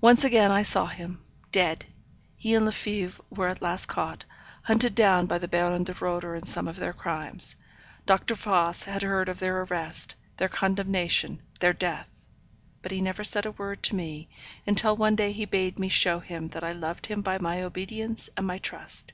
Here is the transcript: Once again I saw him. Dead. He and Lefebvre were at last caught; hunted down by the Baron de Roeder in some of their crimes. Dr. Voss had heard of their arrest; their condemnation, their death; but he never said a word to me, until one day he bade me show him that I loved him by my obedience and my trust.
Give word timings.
Once 0.00 0.24
again 0.24 0.50
I 0.50 0.62
saw 0.62 0.86
him. 0.86 1.22
Dead. 1.52 1.84
He 2.34 2.54
and 2.54 2.64
Lefebvre 2.64 3.22
were 3.28 3.48
at 3.48 3.60
last 3.60 3.84
caught; 3.84 4.24
hunted 4.62 4.94
down 4.94 5.26
by 5.26 5.36
the 5.36 5.46
Baron 5.48 5.84
de 5.84 5.92
Roeder 5.92 6.34
in 6.34 6.46
some 6.46 6.66
of 6.66 6.76
their 6.76 6.94
crimes. 6.94 7.54
Dr. 8.06 8.36
Voss 8.36 8.84
had 8.84 9.02
heard 9.02 9.28
of 9.28 9.40
their 9.40 9.60
arrest; 9.60 10.14
their 10.38 10.48
condemnation, 10.48 11.42
their 11.60 11.74
death; 11.74 12.24
but 12.80 12.90
he 12.90 13.02
never 13.02 13.22
said 13.22 13.44
a 13.44 13.50
word 13.52 13.82
to 13.82 13.94
me, 13.96 14.30
until 14.66 14.96
one 14.96 15.14
day 15.14 15.30
he 15.30 15.44
bade 15.44 15.78
me 15.78 15.88
show 15.90 16.20
him 16.20 16.48
that 16.48 16.64
I 16.64 16.72
loved 16.72 17.04
him 17.04 17.20
by 17.20 17.36
my 17.36 17.60
obedience 17.62 18.30
and 18.38 18.46
my 18.46 18.56
trust. 18.56 19.12